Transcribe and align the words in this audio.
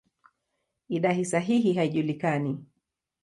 Idadi 0.99 1.25
sahihi 1.31 1.73
haijulikani. 1.75 2.57